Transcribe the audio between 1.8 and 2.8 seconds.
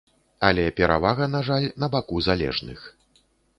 на баку залежных.